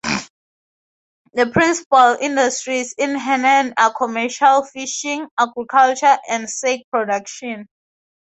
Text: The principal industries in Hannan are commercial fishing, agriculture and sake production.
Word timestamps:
The 1.33 1.45
principal 1.53 2.17
industries 2.19 2.95
in 2.97 3.13
Hannan 3.19 3.75
are 3.77 3.93
commercial 3.93 4.63
fishing, 4.65 5.27
agriculture 5.39 6.17
and 6.27 6.49
sake 6.49 6.87
production. 6.91 7.67